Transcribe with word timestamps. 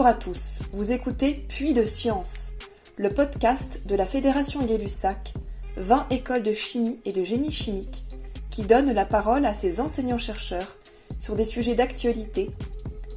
Bonjour 0.00 0.16
à 0.16 0.18
tous, 0.18 0.62
vous 0.72 0.92
écoutez 0.92 1.34
Puits 1.34 1.74
de 1.74 1.84
Science, 1.84 2.52
le 2.96 3.10
podcast 3.10 3.86
de 3.86 3.94
la 3.94 4.06
Fédération 4.06 4.62
Gay-Lussac, 4.62 5.34
20 5.76 6.06
écoles 6.08 6.42
de 6.42 6.54
chimie 6.54 6.98
et 7.04 7.12
de 7.12 7.22
génie 7.22 7.50
chimique, 7.50 8.04
qui 8.50 8.62
donne 8.62 8.94
la 8.94 9.04
parole 9.04 9.44
à 9.44 9.52
ses 9.52 9.78
enseignants-chercheurs 9.78 10.78
sur 11.18 11.36
des 11.36 11.44
sujets 11.44 11.74
d'actualité, 11.74 12.50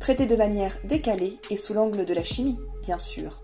traités 0.01 0.25
de 0.25 0.35
manière 0.35 0.77
décalée 0.83 1.37
et 1.49 1.55
sous 1.55 1.73
l'angle 1.73 2.03
de 2.03 2.13
la 2.13 2.25
chimie, 2.25 2.59
bien 2.81 2.99
sûr. 2.99 3.39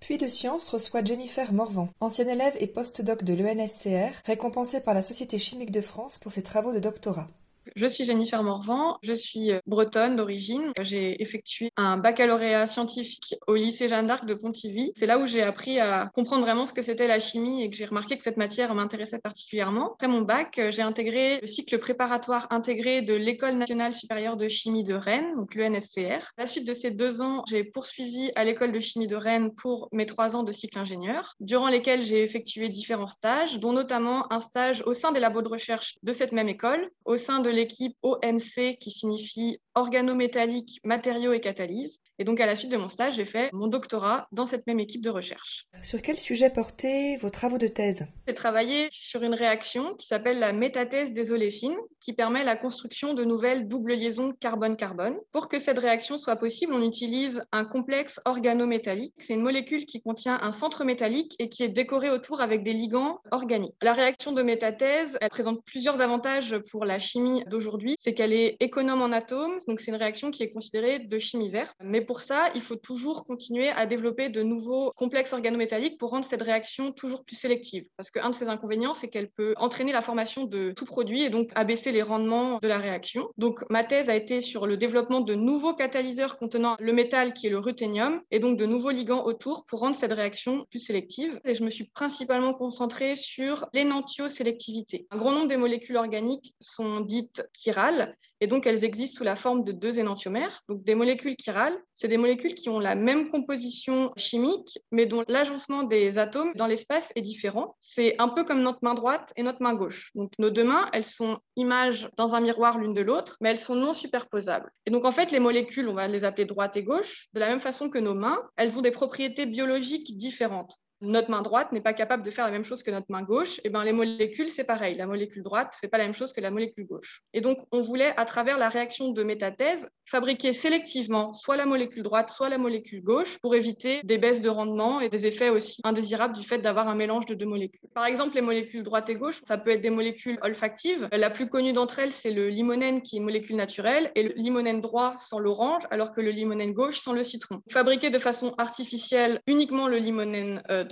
Puits 0.00 0.16
de 0.16 0.28
Science 0.28 0.70
reçoit 0.70 1.04
Jennifer 1.04 1.52
Morvan, 1.52 1.90
ancienne 2.00 2.30
élève 2.30 2.56
et 2.58 2.68
post-doc 2.68 3.22
de 3.22 3.34
l'ENSCR, 3.34 4.14
récompensée 4.24 4.80
par 4.80 4.94
la 4.94 5.02
Société 5.02 5.38
chimique 5.38 5.72
de 5.72 5.82
France 5.82 6.16
pour 6.16 6.32
ses 6.32 6.42
travaux 6.42 6.72
de 6.72 6.78
doctorat. 6.78 7.28
Je 7.76 7.86
suis 7.86 8.04
Jennifer 8.04 8.42
Morvan, 8.42 8.98
je 9.02 9.12
suis 9.12 9.52
euh, 9.52 9.60
bretonne 9.66 10.16
d'origine. 10.16 10.72
J'ai 10.80 11.22
effectué 11.22 11.70
un 11.76 11.96
baccalauréat 11.96 12.66
scientifique 12.66 13.36
au 13.46 13.54
lycée 13.54 13.88
Jeanne 13.88 14.06
d'Arc 14.06 14.26
de 14.26 14.34
Pontivy. 14.34 14.92
C'est 14.94 15.06
là 15.06 15.18
où 15.18 15.26
j'ai 15.26 15.42
appris 15.42 15.78
à 15.78 16.10
comprendre 16.14 16.42
vraiment 16.42 16.66
ce 16.66 16.72
que 16.72 16.82
c'était 16.82 17.06
la 17.06 17.20
chimie 17.20 17.62
et 17.62 17.70
que 17.70 17.76
j'ai 17.76 17.84
remarqué 17.84 18.16
que 18.16 18.24
cette 18.24 18.36
matière 18.36 18.74
m'intéressait 18.74 19.20
particulièrement. 19.20 19.92
Après 19.94 20.08
mon 20.08 20.22
bac, 20.22 20.58
euh, 20.58 20.70
j'ai 20.70 20.82
intégré 20.82 21.40
le 21.40 21.46
cycle 21.46 21.78
préparatoire 21.78 22.48
intégré 22.50 23.00
de 23.00 23.14
l'École 23.14 23.54
nationale 23.54 23.94
supérieure 23.94 24.36
de 24.36 24.48
chimie 24.48 24.84
de 24.84 24.94
Rennes, 24.94 25.36
donc 25.36 25.54
l'ENSCR. 25.54 26.32
À 26.36 26.42
la 26.42 26.46
suite 26.46 26.66
de 26.66 26.72
ces 26.72 26.90
deux 26.90 27.22
ans, 27.22 27.42
j'ai 27.48 27.64
poursuivi 27.64 28.32
à 28.34 28.44
l'École 28.44 28.72
de 28.72 28.80
chimie 28.80 29.06
de 29.06 29.16
Rennes 29.16 29.52
pour 29.54 29.88
mes 29.92 30.06
trois 30.06 30.34
ans 30.34 30.42
de 30.42 30.52
cycle 30.52 30.78
ingénieur, 30.78 31.34
durant 31.40 31.68
lesquels 31.68 32.02
j'ai 32.02 32.22
effectué 32.22 32.68
différents 32.68 33.06
stages, 33.06 33.60
dont 33.60 33.72
notamment 33.72 34.30
un 34.32 34.40
stage 34.40 34.82
au 34.84 34.92
sein 34.92 35.12
des 35.12 35.20
labos 35.20 35.42
de 35.42 35.48
recherche 35.48 35.96
de 36.02 36.12
cette 36.12 36.32
même 36.32 36.48
école, 36.48 36.90
au 37.04 37.16
sein 37.16 37.40
de 37.40 37.51
l'équipe 37.52 37.96
OMC 38.02 38.78
qui 38.80 38.90
signifie 38.90 39.58
organométallique, 39.74 40.80
matériaux 40.84 41.32
et 41.32 41.40
catalyse. 41.40 42.00
Et 42.18 42.24
donc 42.24 42.40
à 42.40 42.46
la 42.46 42.54
suite 42.54 42.70
de 42.70 42.76
mon 42.76 42.88
stage, 42.88 43.16
j'ai 43.16 43.24
fait 43.24 43.50
mon 43.52 43.66
doctorat 43.66 44.28
dans 44.32 44.46
cette 44.46 44.66
même 44.66 44.80
équipe 44.80 45.02
de 45.02 45.10
recherche. 45.10 45.66
Sur 45.82 46.02
quel 46.02 46.18
sujet 46.18 46.50
portaient 46.50 47.16
vos 47.20 47.30
travaux 47.30 47.58
de 47.58 47.66
thèse? 47.66 48.06
J'ai 48.28 48.34
travaillé 48.34 48.88
sur 48.90 49.22
une 49.22 49.34
réaction 49.34 49.94
qui 49.94 50.06
s'appelle 50.06 50.38
la 50.38 50.52
métathèse 50.52 51.12
des 51.12 51.32
oléfines, 51.32 51.76
qui 52.00 52.12
permet 52.12 52.44
la 52.44 52.56
construction 52.56 53.14
de 53.14 53.24
nouvelles 53.24 53.66
doubles 53.66 53.94
liaisons 53.94 54.32
carbone-carbone. 54.38 55.16
Pour 55.32 55.48
que 55.48 55.58
cette 55.58 55.78
réaction 55.78 56.18
soit 56.18 56.36
possible, 56.36 56.74
on 56.74 56.82
utilise 56.82 57.42
un 57.50 57.64
complexe 57.64 58.20
organométallique. 58.24 59.14
C'est 59.18 59.34
une 59.34 59.42
molécule 59.42 59.86
qui 59.86 60.02
contient 60.02 60.38
un 60.42 60.52
centre 60.52 60.84
métallique 60.84 61.34
et 61.38 61.48
qui 61.48 61.62
est 61.62 61.68
décoré 61.68 62.10
autour 62.10 62.40
avec 62.40 62.62
des 62.62 62.72
ligands 62.72 63.20
organiques. 63.30 63.74
La 63.80 63.92
réaction 63.92 64.32
de 64.32 64.42
métathèse, 64.42 65.18
elle 65.20 65.30
présente 65.30 65.64
plusieurs 65.64 66.00
avantages 66.00 66.58
pour 66.70 66.84
la 66.84 66.98
chimie 66.98 67.41
d'aujourd'hui. 67.48 67.96
C'est 67.98 68.14
qu'elle 68.14 68.32
est 68.32 68.56
économe 68.60 69.02
en 69.02 69.12
atomes, 69.12 69.58
donc 69.66 69.80
c'est 69.80 69.90
une 69.90 69.96
réaction 69.96 70.30
qui 70.30 70.42
est 70.42 70.50
considérée 70.50 70.98
de 71.00 71.18
chimie 71.18 71.50
verte. 71.50 71.74
Mais 71.80 72.00
pour 72.00 72.20
ça, 72.20 72.48
il 72.54 72.60
faut 72.60 72.76
toujours 72.76 73.24
continuer 73.24 73.68
à 73.68 73.86
développer 73.86 74.28
de 74.28 74.42
nouveaux 74.42 74.92
complexes 74.96 75.32
organométalliques 75.32 75.98
pour 75.98 76.10
rendre 76.10 76.24
cette 76.24 76.42
réaction 76.42 76.92
toujours 76.92 77.24
plus 77.24 77.36
sélective. 77.36 77.84
Parce 77.96 78.10
qu'un 78.10 78.30
de 78.30 78.34
ses 78.34 78.48
inconvénients, 78.48 78.94
c'est 78.94 79.08
qu'elle 79.08 79.30
peut 79.30 79.54
entraîner 79.56 79.92
la 79.92 80.02
formation 80.02 80.44
de 80.44 80.72
tout 80.72 80.84
produit 80.84 81.22
et 81.22 81.30
donc 81.30 81.50
abaisser 81.54 81.92
les 81.92 82.02
rendements 82.02 82.58
de 82.60 82.68
la 82.68 82.78
réaction. 82.78 83.28
Donc 83.38 83.64
ma 83.70 83.84
thèse 83.84 84.10
a 84.10 84.16
été 84.16 84.40
sur 84.40 84.66
le 84.66 84.76
développement 84.76 85.20
de 85.20 85.34
nouveaux 85.34 85.74
catalyseurs 85.74 86.36
contenant 86.36 86.76
le 86.78 86.92
métal 86.92 87.32
qui 87.32 87.46
est 87.46 87.50
le 87.50 87.58
ruthénium 87.58 88.20
et 88.30 88.38
donc 88.38 88.58
de 88.58 88.66
nouveaux 88.66 88.90
ligands 88.90 89.24
autour 89.24 89.64
pour 89.64 89.80
rendre 89.80 89.96
cette 89.96 90.12
réaction 90.12 90.66
plus 90.70 90.78
sélective. 90.78 91.40
Et 91.44 91.54
je 91.54 91.64
me 91.64 91.70
suis 91.70 91.88
principalement 91.94 92.54
concentrée 92.54 93.16
sur 93.16 93.66
l'énantiosélectivité. 93.72 95.06
Un 95.10 95.16
grand 95.16 95.32
nombre 95.32 95.48
des 95.48 95.56
molécules 95.56 95.96
organiques 95.96 96.54
sont 96.60 97.00
dites 97.00 97.31
chirales 97.54 98.16
et 98.42 98.48
donc 98.48 98.66
elles 98.66 98.82
existent 98.82 99.18
sous 99.18 99.24
la 99.24 99.36
forme 99.36 99.62
de 99.62 99.70
deux 99.70 100.00
énantiomères. 100.00 100.62
Donc 100.68 100.82
des 100.82 100.96
molécules 100.96 101.36
chirales, 101.40 101.78
c'est 101.94 102.08
des 102.08 102.16
molécules 102.16 102.56
qui 102.56 102.68
ont 102.68 102.80
la 102.80 102.96
même 102.96 103.30
composition 103.30 104.12
chimique, 104.16 104.80
mais 104.90 105.06
dont 105.06 105.22
l'agencement 105.28 105.84
des 105.84 106.18
atomes 106.18 106.52
dans 106.56 106.66
l'espace 106.66 107.12
est 107.14 107.20
différent. 107.20 107.76
C'est 107.78 108.16
un 108.20 108.28
peu 108.28 108.42
comme 108.42 108.60
notre 108.60 108.80
main 108.82 108.94
droite 108.94 109.32
et 109.36 109.44
notre 109.44 109.62
main 109.62 109.74
gauche. 109.74 110.10
Donc 110.16 110.32
nos 110.40 110.50
deux 110.50 110.64
mains, 110.64 110.88
elles 110.92 111.04
sont 111.04 111.38
images 111.54 112.08
dans 112.16 112.34
un 112.34 112.40
miroir 112.40 112.78
l'une 112.78 112.94
de 112.94 113.02
l'autre, 113.02 113.36
mais 113.40 113.50
elles 113.50 113.58
sont 113.58 113.76
non 113.76 113.92
superposables. 113.92 114.72
Et 114.86 114.90
donc 114.90 115.04
en 115.04 115.12
fait, 115.12 115.30
les 115.30 115.38
molécules, 115.38 115.86
on 115.86 115.94
va 115.94 116.08
les 116.08 116.24
appeler 116.24 116.44
droite 116.44 116.76
et 116.76 116.82
gauche, 116.82 117.28
de 117.34 117.38
la 117.38 117.46
même 117.46 117.60
façon 117.60 117.90
que 117.90 117.98
nos 117.98 118.14
mains, 118.14 118.42
elles 118.56 118.76
ont 118.76 118.82
des 118.82 118.90
propriétés 118.90 119.46
biologiques 119.46 120.16
différentes 120.16 120.80
notre 121.02 121.30
main 121.30 121.42
droite 121.42 121.72
n'est 121.72 121.80
pas 121.80 121.92
capable 121.92 122.22
de 122.22 122.30
faire 122.30 122.44
la 122.44 122.50
même 122.50 122.64
chose 122.64 122.82
que 122.82 122.90
notre 122.90 123.06
main 123.10 123.22
gauche, 123.22 123.58
et 123.58 123.62
eh 123.64 123.70
ben 123.70 123.84
les 123.84 123.92
molécules, 123.92 124.48
c'est 124.48 124.64
pareil. 124.64 124.94
La 124.94 125.06
molécule 125.06 125.42
droite 125.42 125.74
ne 125.74 125.78
fait 125.86 125.88
pas 125.88 125.98
la 125.98 126.04
même 126.04 126.14
chose 126.14 126.32
que 126.32 126.40
la 126.40 126.50
molécule 126.50 126.86
gauche. 126.86 127.22
Et 127.34 127.40
donc, 127.40 127.58
on 127.72 127.80
voulait, 127.80 128.14
à 128.16 128.24
travers 128.24 128.58
la 128.58 128.68
réaction 128.68 129.10
de 129.10 129.22
métathèse, 129.22 129.88
fabriquer 130.04 130.52
sélectivement 130.52 131.32
soit 131.32 131.56
la 131.56 131.66
molécule 131.66 132.02
droite, 132.02 132.30
soit 132.30 132.48
la 132.48 132.58
molécule 132.58 133.02
gauche, 133.02 133.38
pour 133.38 133.54
éviter 133.54 134.00
des 134.04 134.18
baisses 134.18 134.42
de 134.42 134.48
rendement 134.48 135.00
et 135.00 135.08
des 135.08 135.26
effets 135.26 135.48
aussi 135.48 135.80
indésirables 135.84 136.34
du 136.34 136.44
fait 136.44 136.58
d'avoir 136.58 136.88
un 136.88 136.94
mélange 136.94 137.26
de 137.26 137.34
deux 137.34 137.46
molécules. 137.46 137.88
Par 137.94 138.06
exemple, 138.06 138.34
les 138.34 138.40
molécules 138.40 138.82
droite 138.82 139.10
et 139.10 139.14
gauche, 139.14 139.40
ça 139.44 139.58
peut 139.58 139.70
être 139.70 139.80
des 139.80 139.90
molécules 139.90 140.38
olfactives. 140.42 141.08
La 141.12 141.30
plus 141.30 141.48
connue 141.48 141.72
d'entre 141.72 141.98
elles, 141.98 142.12
c'est 142.12 142.30
le 142.30 142.48
limonène, 142.48 143.02
qui 143.02 143.16
est 143.16 143.18
une 143.18 143.24
molécule 143.24 143.56
naturelle, 143.56 144.10
et 144.14 144.22
le 144.22 144.32
limonène 144.36 144.80
droit 144.80 145.14
sans 145.16 145.38
l'orange, 145.38 145.82
alors 145.90 146.12
que 146.12 146.20
le 146.20 146.30
limonène 146.30 146.72
gauche 146.72 146.98
sans 146.98 147.12
le 147.12 147.22
citron. 147.22 147.60
Fabriquer 147.70 148.10
de 148.10 148.18
façon 148.18 148.54
artificielle 148.58 149.40
uniquement 149.46 149.88
le 149.88 149.96
limonène 149.96 150.62
euh, 150.70 150.84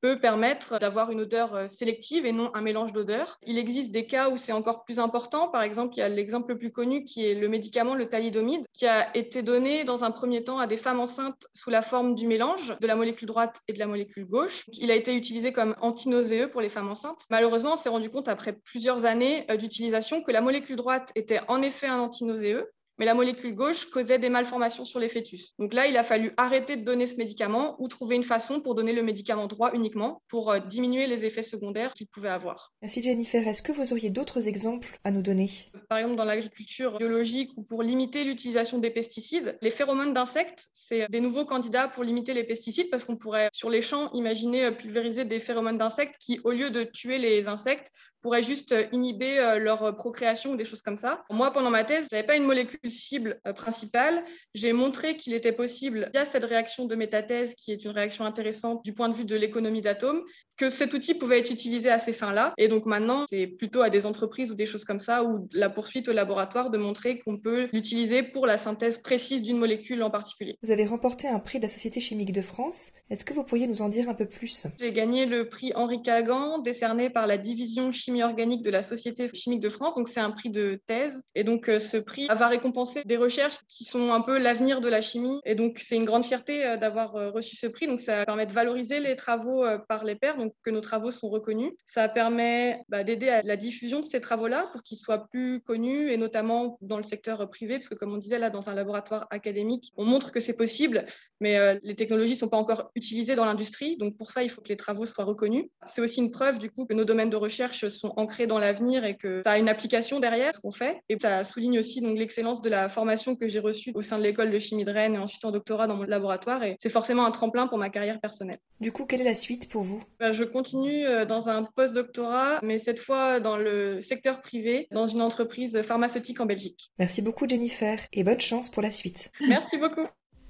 peut 0.00 0.18
permettre 0.18 0.78
d'avoir 0.78 1.10
une 1.10 1.20
odeur 1.20 1.54
euh, 1.54 1.66
sélective 1.66 2.26
et 2.26 2.32
non 2.32 2.50
un 2.54 2.60
mélange 2.60 2.92
d'odeurs. 2.92 3.38
Il 3.46 3.58
existe 3.58 3.90
des 3.90 4.06
cas 4.06 4.28
où 4.30 4.36
c'est 4.36 4.52
encore 4.52 4.84
plus 4.84 4.98
important. 4.98 5.48
Par 5.48 5.62
exemple, 5.62 5.94
il 5.96 6.00
y 6.00 6.02
a 6.02 6.08
l'exemple 6.08 6.52
le 6.52 6.58
plus 6.58 6.70
connu 6.70 7.04
qui 7.04 7.26
est 7.26 7.34
le 7.34 7.48
médicament, 7.48 7.94
le 7.94 8.08
thalidomide, 8.08 8.66
qui 8.72 8.86
a 8.86 9.16
été 9.16 9.42
donné 9.42 9.84
dans 9.84 10.04
un 10.04 10.10
premier 10.10 10.44
temps 10.44 10.58
à 10.58 10.66
des 10.66 10.76
femmes 10.76 11.00
enceintes 11.00 11.46
sous 11.52 11.70
la 11.70 11.82
forme 11.82 12.14
du 12.14 12.26
mélange 12.26 12.76
de 12.80 12.86
la 12.86 12.96
molécule 12.96 13.28
droite 13.28 13.60
et 13.68 13.72
de 13.72 13.78
la 13.78 13.86
molécule 13.86 14.26
gauche. 14.26 14.64
Il 14.74 14.90
a 14.90 14.94
été 14.94 15.14
utilisé 15.14 15.52
comme 15.52 15.74
antinauséeux 15.80 16.50
pour 16.50 16.60
les 16.60 16.68
femmes 16.68 16.88
enceintes. 16.88 17.24
Malheureusement, 17.30 17.72
on 17.72 17.76
s'est 17.76 17.88
rendu 17.88 18.10
compte 18.10 18.28
après 18.28 18.52
plusieurs 18.52 19.04
années 19.04 19.46
euh, 19.50 19.56
d'utilisation 19.56 20.22
que 20.22 20.32
la 20.32 20.40
molécule 20.40 20.76
droite 20.76 21.10
était 21.14 21.40
en 21.48 21.62
effet 21.62 21.86
un 21.86 21.98
antinauséeux, 21.98 22.70
mais 22.98 23.04
la 23.04 23.14
molécule 23.14 23.54
gauche 23.54 23.90
causait 23.90 24.18
des 24.18 24.28
malformations 24.28 24.84
sur 24.84 24.98
les 24.98 25.08
fœtus. 25.08 25.54
Donc 25.58 25.72
là, 25.74 25.86
il 25.86 25.96
a 25.96 26.02
fallu 26.02 26.32
arrêter 26.36 26.76
de 26.76 26.84
donner 26.84 27.06
ce 27.06 27.16
médicament 27.16 27.76
ou 27.78 27.88
trouver 27.88 28.16
une 28.16 28.24
façon 28.24 28.60
pour 28.60 28.74
donner 28.74 28.92
le 28.92 29.02
médicament 29.02 29.46
droit 29.46 29.70
uniquement 29.74 30.22
pour 30.28 30.50
euh, 30.50 30.58
diminuer 30.58 31.06
les 31.06 31.24
effets 31.24 31.42
secondaires 31.42 31.94
qu'il 31.94 32.08
pouvait 32.08 32.28
avoir. 32.28 32.72
Merci 32.82 33.02
Jennifer. 33.02 33.46
Est-ce 33.46 33.62
que 33.62 33.72
vous 33.72 33.92
auriez 33.92 34.10
d'autres 34.10 34.48
exemples 34.48 34.98
à 35.04 35.10
nous 35.10 35.22
donner? 35.22 35.50
Par 35.88 35.98
exemple, 35.98 36.16
dans 36.16 36.24
l'agriculture 36.24 36.98
biologique 36.98 37.50
ou 37.56 37.62
pour 37.62 37.82
limiter 37.82 38.24
l'utilisation 38.24 38.78
des 38.78 38.90
pesticides, 38.90 39.58
les 39.60 39.70
phéromones 39.70 40.12
d'insectes, 40.12 40.68
c'est 40.72 41.08
des 41.08 41.20
nouveaux 41.20 41.44
candidats 41.44 41.88
pour 41.88 42.04
limiter 42.04 42.34
les 42.34 42.44
pesticides 42.44 42.90
parce 42.90 43.04
qu'on 43.04 43.16
pourrait 43.16 43.48
sur 43.52 43.70
les 43.70 43.80
champs 43.80 44.10
imaginer 44.12 44.66
euh, 44.66 44.70
pulvériser 44.70 45.24
des 45.24 45.40
phéromones 45.40 45.78
d'insectes 45.78 46.16
qui, 46.18 46.40
au 46.44 46.50
lieu 46.50 46.70
de 46.70 46.82
tuer 46.82 47.18
les 47.18 47.48
insectes, 47.48 47.90
pourraient 48.20 48.42
juste 48.42 48.72
euh, 48.72 48.84
inhiber 48.92 49.58
leur 49.60 49.94
procréation 49.96 50.52
ou 50.52 50.56
des 50.56 50.64
choses 50.64 50.82
comme 50.82 50.96
ça. 50.96 51.22
Moi, 51.30 51.52
pendant 51.52 51.70
ma 51.70 51.84
thèse, 51.84 52.08
je 52.10 52.16
n'avais 52.16 52.26
pas 52.26 52.36
une 52.36 52.44
molécule 52.44 52.87
cible 52.90 53.40
euh, 53.46 53.52
principale. 53.52 54.22
J'ai 54.54 54.72
montré 54.72 55.16
qu'il 55.16 55.34
était 55.34 55.52
possible, 55.52 56.10
via 56.12 56.24
cette 56.24 56.44
réaction 56.44 56.84
de 56.86 56.94
métathèse, 56.94 57.54
qui 57.54 57.72
est 57.72 57.84
une 57.84 57.90
réaction 57.90 58.24
intéressante 58.24 58.84
du 58.84 58.92
point 58.92 59.08
de 59.08 59.14
vue 59.14 59.24
de 59.24 59.36
l'économie 59.36 59.80
d'atomes, 59.80 60.22
que 60.56 60.70
cet 60.70 60.92
outil 60.92 61.14
pouvait 61.14 61.38
être 61.38 61.50
utilisé 61.50 61.88
à 61.88 61.98
ces 61.98 62.12
fins-là. 62.12 62.52
Et 62.58 62.68
donc 62.68 62.84
maintenant, 62.84 63.24
c'est 63.30 63.46
plutôt 63.46 63.82
à 63.82 63.90
des 63.90 64.06
entreprises 64.06 64.50
ou 64.50 64.54
des 64.54 64.66
choses 64.66 64.84
comme 64.84 64.98
ça, 64.98 65.22
ou 65.22 65.48
la 65.52 65.70
poursuite 65.70 66.08
au 66.08 66.12
laboratoire 66.12 66.70
de 66.70 66.78
montrer 66.78 67.20
qu'on 67.20 67.38
peut 67.38 67.68
l'utiliser 67.72 68.22
pour 68.22 68.46
la 68.46 68.56
synthèse 68.56 68.98
précise 68.98 69.42
d'une 69.42 69.58
molécule 69.58 70.02
en 70.02 70.10
particulier. 70.10 70.56
Vous 70.62 70.70
avez 70.70 70.84
remporté 70.84 71.28
un 71.28 71.38
prix 71.38 71.58
de 71.58 71.64
la 71.64 71.68
Société 71.68 72.00
chimique 72.00 72.32
de 72.32 72.42
France. 72.42 72.90
Est-ce 73.10 73.24
que 73.24 73.34
vous 73.34 73.44
pourriez 73.44 73.68
nous 73.68 73.82
en 73.82 73.88
dire 73.88 74.08
un 74.08 74.14
peu 74.14 74.26
plus? 74.26 74.66
J'ai 74.80 74.92
gagné 74.92 75.26
le 75.26 75.48
prix 75.48 75.72
Henri 75.74 76.02
Cagan, 76.02 76.58
décerné 76.58 77.08
par 77.10 77.26
la 77.26 77.38
division 77.38 77.92
chimie 77.92 78.22
organique 78.22 78.62
de 78.62 78.70
la 78.70 78.82
Société 78.82 79.30
chimique 79.32 79.60
de 79.60 79.68
France. 79.68 79.94
Donc 79.94 80.08
c'est 80.08 80.20
un 80.20 80.30
prix 80.30 80.50
de 80.50 80.80
thèse. 80.86 81.22
Et 81.34 81.44
donc 81.44 81.68
euh, 81.68 81.78
ce 81.78 81.96
prix 81.96 82.26
va 82.26 82.48
récompenser 82.48 82.77
des 83.04 83.16
recherches 83.16 83.58
qui 83.68 83.84
sont 83.84 84.12
un 84.12 84.20
peu 84.20 84.38
l'avenir 84.38 84.80
de 84.80 84.88
la 84.88 85.00
chimie. 85.00 85.40
Et 85.44 85.54
donc 85.54 85.78
c'est 85.78 85.96
une 85.96 86.04
grande 86.04 86.24
fierté 86.24 86.64
euh, 86.64 86.76
d'avoir 86.76 87.16
euh, 87.16 87.30
reçu 87.30 87.56
ce 87.56 87.66
prix. 87.66 87.86
Donc 87.86 88.00
ça 88.00 88.24
permet 88.24 88.46
de 88.46 88.52
valoriser 88.52 89.00
les 89.00 89.16
travaux 89.16 89.64
par 89.88 90.04
les 90.04 90.14
pairs 90.14 90.36
que 90.62 90.70
nos 90.70 90.80
travaux 90.80 91.10
sont 91.10 91.28
reconnus. 91.28 91.72
Ça 91.86 92.08
permet 92.08 92.82
bah, 92.88 93.04
d'aider 93.04 93.28
à 93.28 93.42
la 93.42 93.56
diffusion 93.56 94.00
de 94.00 94.04
ces 94.04 94.20
travaux-là 94.20 94.68
pour 94.72 94.82
qu'ils 94.82 94.98
soient 94.98 95.26
plus 95.28 95.60
connus 95.60 96.10
et 96.10 96.16
notamment 96.16 96.78
dans 96.80 96.96
le 96.96 97.02
secteur 97.02 97.48
privé, 97.50 97.78
parce 97.78 97.88
que 97.88 97.94
comme 97.94 98.12
on 98.12 98.18
disait 98.18 98.38
là, 98.38 98.50
dans 98.50 98.68
un 98.68 98.74
laboratoire 98.74 99.26
académique, 99.30 99.92
on 99.96 100.04
montre 100.04 100.32
que 100.32 100.40
c'est 100.40 100.56
possible, 100.56 101.06
mais 101.40 101.58
euh, 101.58 101.78
les 101.82 101.94
technologies 101.94 102.32
ne 102.32 102.38
sont 102.38 102.48
pas 102.48 102.56
encore 102.56 102.90
utilisées 102.94 103.36
dans 103.36 103.44
l'industrie. 103.44 103.96
Donc 103.96 104.16
pour 104.16 104.30
ça, 104.30 104.42
il 104.42 104.50
faut 104.50 104.60
que 104.60 104.68
les 104.68 104.76
travaux 104.76 105.06
soient 105.06 105.24
reconnus. 105.24 105.66
C'est 105.86 106.00
aussi 106.00 106.20
une 106.20 106.30
preuve 106.30 106.58
du 106.58 106.70
coup 106.70 106.84
que 106.84 106.94
nos 106.94 107.04
domaines 107.04 107.30
de 107.30 107.36
recherche 107.36 107.88
sont 107.88 108.12
ancrés 108.16 108.46
dans 108.46 108.58
l'avenir 108.58 109.04
et 109.04 109.16
que 109.16 109.42
ça 109.44 109.52
a 109.52 109.58
une 109.58 109.68
application 109.68 110.20
derrière 110.20 110.54
ce 110.54 110.60
qu'on 110.60 110.70
fait. 110.70 111.00
Et 111.08 111.18
ça 111.18 111.44
souligne 111.44 111.78
aussi 111.78 112.00
donc 112.00 112.18
l'excellence 112.18 112.60
de 112.60 112.67
la 112.68 112.88
formation 112.88 113.36
que 113.36 113.48
j'ai 113.48 113.60
reçue 113.60 113.92
au 113.94 114.02
sein 114.02 114.18
de 114.18 114.22
l'école 114.22 114.50
de 114.50 114.58
chimie 114.58 114.84
de 114.84 114.90
Rennes 114.90 115.14
et 115.14 115.18
ensuite 115.18 115.44
en 115.44 115.50
doctorat 115.50 115.86
dans 115.86 115.96
mon 115.96 116.04
laboratoire. 116.04 116.62
Et 116.62 116.76
c'est 116.80 116.88
forcément 116.88 117.24
un 117.24 117.30
tremplin 117.30 117.66
pour 117.66 117.78
ma 117.78 117.90
carrière 117.90 118.20
personnelle. 118.20 118.58
Du 118.80 118.92
coup, 118.92 119.06
quelle 119.06 119.20
est 119.20 119.24
la 119.24 119.34
suite 119.34 119.68
pour 119.68 119.82
vous? 119.82 120.02
Bah, 120.20 120.30
Je 120.30 120.44
continue 120.44 121.06
euh, 121.06 121.24
dans 121.24 121.48
un 121.48 121.64
post-doctorat, 121.64 122.60
mais 122.62 122.78
cette 122.78 122.98
fois 122.98 123.40
dans 123.40 123.56
le 123.56 124.00
secteur 124.00 124.40
privé, 124.40 124.88
dans 124.90 125.06
une 125.06 125.22
entreprise 125.22 125.82
pharmaceutique 125.82 126.40
en 126.40 126.46
Belgique. 126.46 126.90
Merci 126.98 127.22
beaucoup 127.22 127.48
Jennifer 127.48 127.98
et 128.12 128.24
bonne 128.24 128.40
chance 128.40 128.70
pour 128.70 128.82
la 128.82 128.90
suite. 128.90 129.30
Merci 129.40 129.78
beaucoup. 129.78 130.06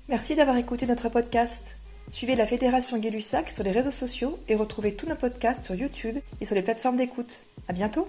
Merci 0.09 0.35
d'avoir 0.35 0.56
écouté 0.56 0.87
notre 0.87 1.09
podcast. 1.09 1.76
Suivez 2.11 2.37
la 2.37 2.47
Fédération 2.47 2.97
Gay-Lussac 2.97 3.50
sur 3.50 3.62
les 3.62 3.70
réseaux 3.70 3.91
sociaux 3.91 4.38
et 4.49 4.55
retrouvez 4.55 4.94
tous 4.94 5.06
nos 5.06 5.15
podcasts 5.15 5.65
sur 5.65 5.75
YouTube 5.75 6.17
et 6.41 6.47
sur 6.47 6.55
les 6.55 6.62
plateformes 6.62 6.97
d'écoute. 6.97 7.44
À 7.69 7.75
bientôt! 7.75 8.09